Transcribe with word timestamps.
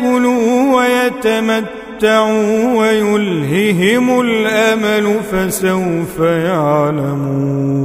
يأكلوا 0.00 0.76
ويتمتعوا 0.76 2.78
ويلههم 2.78 4.20
الأمل 4.20 5.20
فسوف 5.32 6.20
يعلمون. 6.20 7.76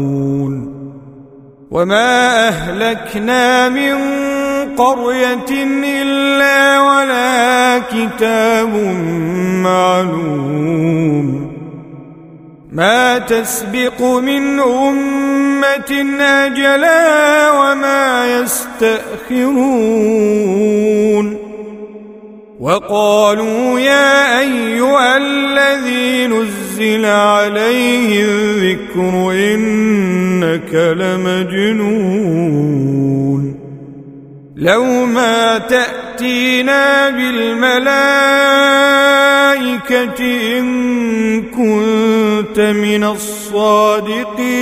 وما 1.72 2.48
أهلكنا 2.48 3.70
من 3.70 3.96
قرية 4.78 5.64
إلا 5.84 6.82
ولا 6.82 7.80
كتاب 7.80 8.76
معلوم. 9.64 11.52
ما 12.72 13.18
تسبق 13.18 14.02
من 14.02 14.60
أمة 14.60 16.06
أجلا 16.22 17.52
وما 17.52 18.26
يستأخرون. 18.42 21.41
وقالوا 22.62 23.80
يا 23.80 24.40
أيها 24.40 25.18
الذي 25.18 26.28
نزل 26.28 27.06
عليه 27.06 28.24
الذكر 28.24 29.32
إنك 29.32 30.74
لمجنون 30.74 32.22
لو 34.56 35.06
ما 35.06 35.58
تأتينا 35.58 37.10
بالملائكة 37.10 37.82
إن 40.60 41.42
كنت 41.42 42.60
من 42.60 43.04
الصادقين 43.04 44.62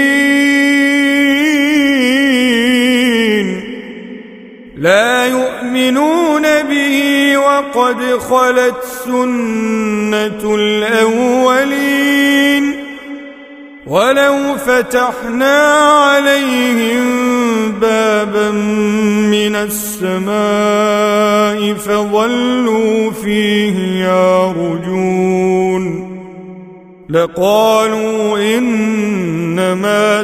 لا 4.81 5.25
يؤمنون 5.25 6.41
به 6.41 7.37
وقد 7.37 8.01
خلت 8.17 8.83
سنة 9.05 10.55
الأولين 10.55 12.11
ولو 13.87 14.57
فتحنا 14.57 15.61
عليهم 15.83 17.01
بابا 17.71 18.51
من 19.31 19.55
السماء 19.55 20.33
فظلوا 21.73 23.11
فيه 23.11 24.05
يعرجون 24.05 25.31
لقالوا 27.09 28.37
إنما 28.57 30.23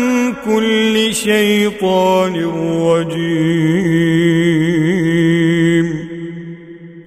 كل 0.45 1.13
شيطان 1.13 2.35
رجيم 2.91 4.51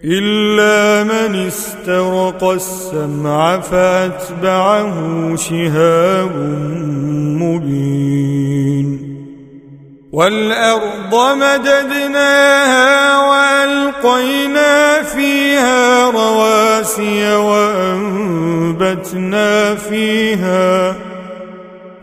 إلا 0.05 1.05
من 1.05 1.47
استرق 1.47 2.45
السمع 2.45 3.61
فأتبعه 3.61 5.37
شهاب 5.37 6.37
مبين 7.41 9.15
والأرض 10.13 11.15
مددناها 11.37 13.19
وألقينا 13.29 15.03
فيها 15.03 16.11
رواسي 16.11 17.35
وأنبتنا 18.15 18.95
فيها 19.75 20.97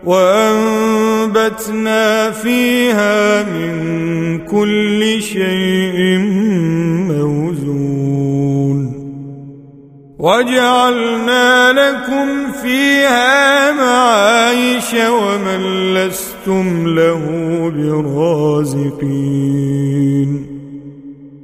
وأنبتنا 0.05 1.91
فيها 2.31 3.43
من 3.43 4.39
كل 4.45 5.21
شيء 5.21 6.17
موزون 7.07 9.01
وجعلنا 10.19 11.71
لكم 11.71 12.51
فيها 12.63 13.71
معايش 13.71 14.93
ومن 14.93 15.93
لستم 15.93 16.87
له 16.95 17.21
برازقين. 18.61 19.21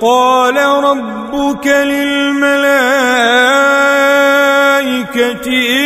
قال 0.00 0.56
ربك 0.84 1.66
للملائكة 1.66 2.66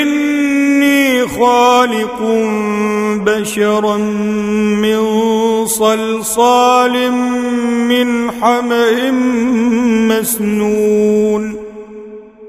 إني 0.02 1.28
خالق 1.28 2.18
بشرا 3.26 3.96
من 3.96 5.00
صلصال 5.66 7.12
من 7.88 8.30
حمأ 8.30 9.10
مسنون. 10.10 11.59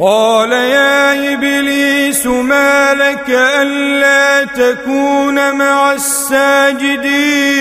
قال 0.00 0.52
يا 0.52 1.34
إبليس 1.34 2.26
ما 2.26 2.94
لك 2.94 3.30
ألا 3.30 4.44
تكون 4.44 5.54
مع 5.54 5.92
الساجدين؟ 5.92 7.58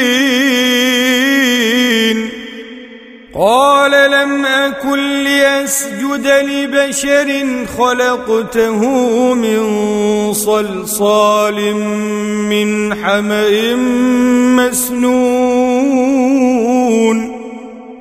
قال 3.36 4.12
لم 4.12 4.46
أكن 4.46 5.24
لأسجد 5.24 6.28
لبشر 6.28 7.46
خلقته 7.78 8.84
من 9.34 10.34
صلصال 10.34 11.76
من 12.50 12.94
حمأ 12.94 13.76
مسنون. 14.56 15.78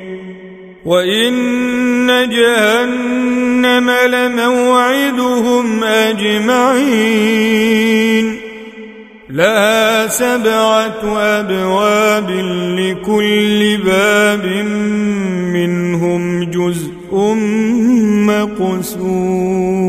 وإن 0.85 2.29
جهنم 2.29 3.91
لموعدهم 3.91 5.83
أجمعين 5.83 7.51
لها 9.29 10.07
سبعة 10.07 11.17
أبواب 11.17 12.29
لكل 12.79 13.77
باب 13.85 14.45
منهم 15.53 16.43
جزء 16.43 16.91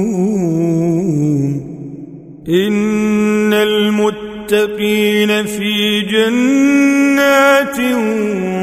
مقسوم 0.02 1.72
إن 2.48 3.52
المتقين 3.52 5.44
في 5.46 6.00
جنات 6.00 7.78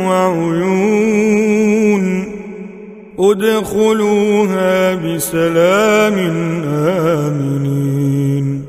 وعيون 0.07 1.18
ادخلوها 3.19 4.95
بسلام 4.95 6.17
آمنين. 6.65 8.65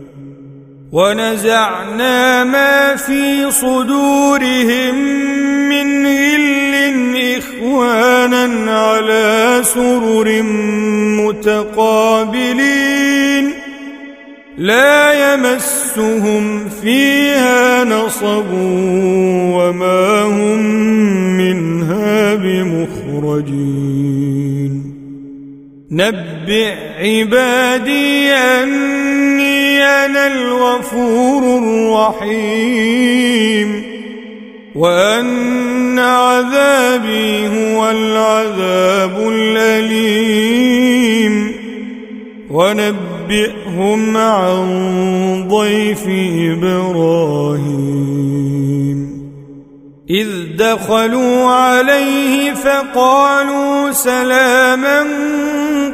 ونزعنا 0.93 2.45
ما 2.45 2.97
في 2.97 3.51
صدورهم 3.51 4.95
من 5.69 6.07
غل 6.07 6.75
إخوانا 7.39 8.73
على 8.73 9.61
سرر 9.63 10.43
متقابلين. 11.23 13.45
لا 14.59 15.33
يمسهم 15.33 16.69
فيها 16.83 17.85
نصب 17.85 18.51
وما 19.55 20.23
هم 20.23 20.59
منها 21.37 22.35
بمخرجين. 22.35 24.10
نبئ 25.93 26.75
عبادي 26.99 28.31
أني 28.33 29.83
أنا 29.83 30.27
الغفور 30.27 31.59
الرحيم 32.29 33.83
وأن 34.75 35.99
عذابي 35.99 37.49
هو 37.49 37.91
العذاب 37.91 39.29
الأليم 39.33 40.71
ونبئهم 42.51 44.17
عن 44.17 45.49
ضيف 45.49 46.05
إبراهيم 46.53 48.01
إذ 50.11 50.29
دخلوا 50.57 51.47
عليه 51.47 52.53
فقالوا 52.55 53.91
سلاما 53.91 55.07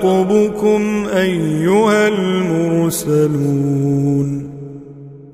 خطبكم 0.00 1.06
أيها 1.06 2.08
المرسلون 2.08 3.70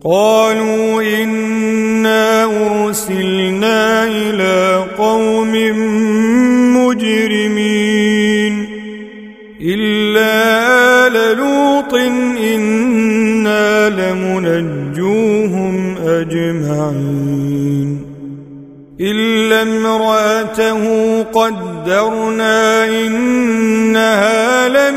قالوا 0.04 0.85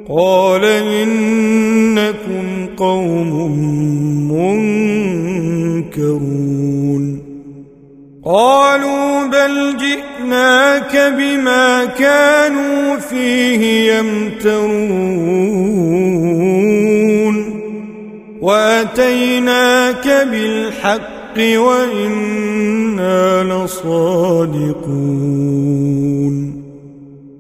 قال 0.09 0.65
إنكم 0.65 2.45
قوم 2.77 3.51
منكرون. 5.91 7.25
قالوا 8.25 9.27
بل 9.27 9.77
جئناك 9.77 11.13
بما 11.17 11.85
كانوا 11.85 12.95
فيه 12.97 13.93
يمترون. 13.93 15.84
واتيناك 18.45 20.07
بالحق 20.31 21.37
وإنا 21.57 23.43
لصادقون. 23.43 24.85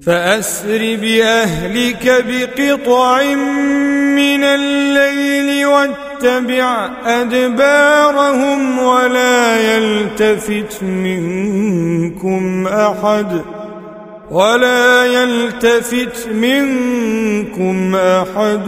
فأسر 0.05 0.97
بأهلك 1.01 2.25
بقطع 2.27 3.23
من 4.15 4.43
الليل 4.43 5.65
واتبع 5.65 6.89
أدبارهم 7.05 8.79
ولا 8.79 9.75
يلتفت 9.75 10.83
منكم 10.83 12.67
أحد. 12.67 13.41
ولا 14.31 15.05
يلتفت 15.05 16.27
منكم 16.27 17.95
أحد 17.95 18.67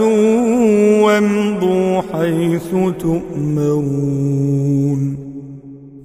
وامضوا 1.01 2.01
حيث 2.13 2.69
تؤمرون. 2.99 4.47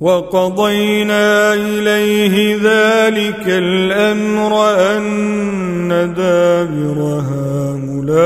وقضينا 0.00 1.54
إليه 1.54 2.54
ذلك 2.54 3.44
الأمر 3.46 4.70
أن 4.96 5.88
دابر 6.16 6.98
هؤلاء 7.30 8.22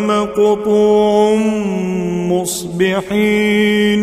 مقطوع 0.00 1.34
مصبحين. 2.30 4.00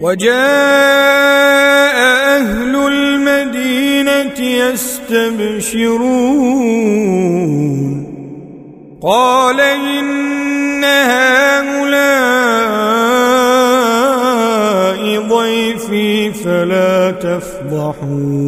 وجاء 0.00 1.98
أهل 2.40 2.74
المدينة 4.38 4.70
يستبشرون 4.72 5.90
قال 9.02 9.60
إن 9.60 10.84
هؤلاء 10.84 11.90
ضيفي 15.28 16.32
فلا 16.32 17.10
تفضحون 17.10 18.40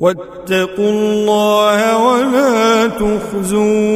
واتقوا 0.00 0.90
الله 0.90 2.06
ولا 2.06 2.86
تخزون 2.86 3.86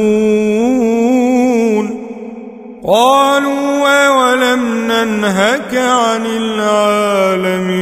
قالوا 2.87 4.07
أولم 4.07 4.91
ننهك 4.91 5.75
عن 5.75 6.25
العالمين 6.25 7.81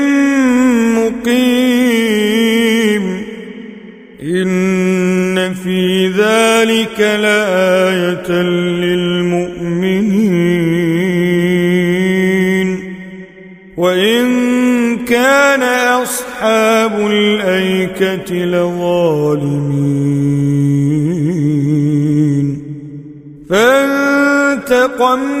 ذلك 6.91 6.99
لآية 6.99 8.31
للمؤمنين 8.81 9.87
وإن 13.77 14.25
كان 15.05 15.63
أصحاب 16.03 16.99
الأيكة 16.99 18.33
لظالمين 18.35 19.51
فانتقمنا 23.49 25.40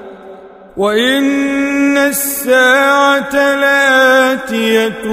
وإن 0.81 1.97
الساعة 1.97 3.33
لآتية 3.33 5.05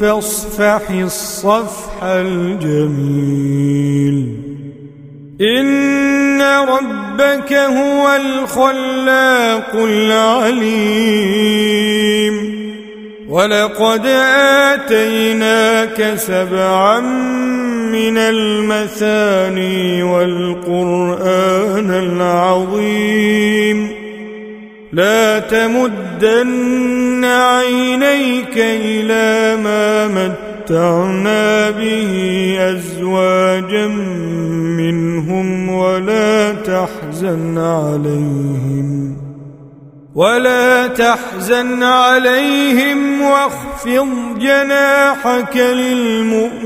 فاصفح 0.00 0.90
الصفح 0.90 2.02
الجميل. 2.02 3.46
إن 5.40 6.42
ربك 6.42 7.52
هو 7.52 8.16
الخلاق 8.16 9.74
العليم. 9.74 10.96
ولقد 13.36 14.06
آتيناك 14.72 16.14
سبعا 16.16 17.00
من 17.92 18.18
المثاني 18.18 20.02
والقرآن 20.02 21.90
العظيم. 21.90 23.88
لا 24.92 25.38
تمدن 25.38 27.24
عينيك 27.24 28.56
إلى 28.56 29.56
ما 29.62 30.08
متعنا 30.08 31.70
به 31.70 32.56
أزواجا 32.60 33.86
منهم 34.80 35.68
ولا 35.68 36.52
تحزن 36.52 37.58
عليهم. 37.58 39.25
ولا 40.16 40.86
تحزن 40.86 41.82
عليهم 41.82 43.20
واخفض 43.22 44.38
جناحك 44.38 45.56
للمؤمنين 45.56 46.56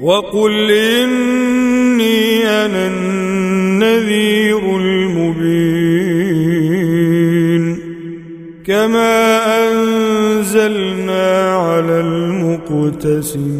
وقل 0.00 0.70
إني 0.70 2.46
أنا 2.48 2.86
النذير 2.86 4.76
المبين 4.76 6.00
كما 8.66 9.40
أنزلنا 9.68 11.54
على 11.56 12.00
المقتسمين 12.00 13.50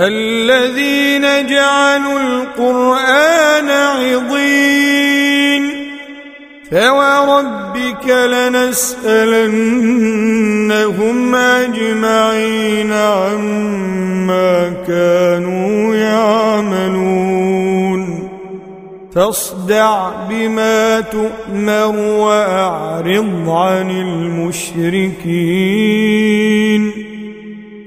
الذين 0.00 1.46
جعلوا 1.46 2.20
القرآن 2.20 3.70
عضين. 3.70 5.70
فوربك 6.70 8.06
لنسألنهم 8.06 8.94
أجمعين 11.34 12.92
عما 12.92 14.72
كانوا 14.88 15.94
يعملون. 15.94 17.20
فاصدع 19.14 20.10
بما 20.30 21.00
تؤمر 21.00 21.96
وأعرض 21.96 23.48
عن 23.48 23.90
المشركين. 23.90 25.20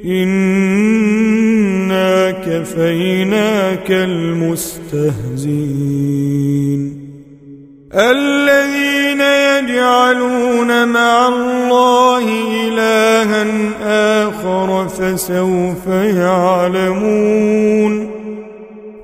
إنا 0.06 1.03
كفيناك 2.45 3.91
المستهزين 3.91 5.53
الذين 7.93 9.21
يجعلون 9.21 10.88
مع 10.88 11.27
الله 11.27 12.25
إلها 12.67 13.45
آخر 14.27 14.88
فسوف 14.88 15.88
يعلمون. 16.17 17.93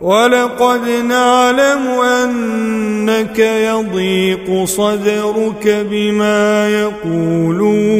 ولقد 0.01 0.81
نعلم 1.07 1.87
أنك 2.23 3.39
يضيق 3.39 4.63
صدرك 4.65 5.85
بما 5.91 6.69
يقولون. 6.69 7.99